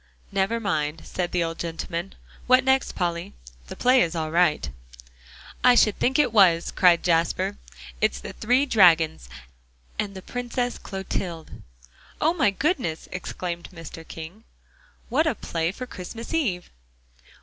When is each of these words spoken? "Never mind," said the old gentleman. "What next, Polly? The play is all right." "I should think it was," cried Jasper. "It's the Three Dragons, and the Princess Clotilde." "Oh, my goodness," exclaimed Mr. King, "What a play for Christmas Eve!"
"Never 0.31 0.59
mind," 0.59 1.03
said 1.05 1.31
the 1.31 1.43
old 1.43 1.59
gentleman. 1.59 2.15
"What 2.47 2.63
next, 2.63 2.93
Polly? 2.95 3.35
The 3.67 3.75
play 3.75 4.01
is 4.01 4.15
all 4.15 4.31
right." 4.31 4.67
"I 5.63 5.75
should 5.75 5.99
think 5.99 6.17
it 6.17 6.33
was," 6.33 6.71
cried 6.71 7.03
Jasper. 7.03 7.57
"It's 8.01 8.19
the 8.19 8.33
Three 8.33 8.65
Dragons, 8.65 9.29
and 9.99 10.15
the 10.15 10.23
Princess 10.23 10.79
Clotilde." 10.79 11.61
"Oh, 12.19 12.33
my 12.33 12.49
goodness," 12.49 13.09
exclaimed 13.11 13.69
Mr. 13.71 14.03
King, 14.07 14.43
"What 15.09 15.27
a 15.27 15.35
play 15.35 15.71
for 15.71 15.85
Christmas 15.85 16.33
Eve!" 16.33 16.71